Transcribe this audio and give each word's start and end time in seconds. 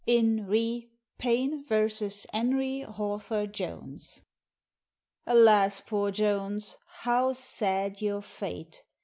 (IN 0.07 0.47
RE 0.47 0.89
PAYNE 1.19 1.63
V. 1.63 2.11
'ENRY 2.33 2.79
HAUTHOR 2.79 3.45
JONES.) 3.45 4.23
Alas, 5.27 5.81
poor 5.81 6.09
JONES, 6.09 6.75
how 7.01 7.33
sad 7.33 8.01
your 8.01 8.23
fate! 8.23 8.83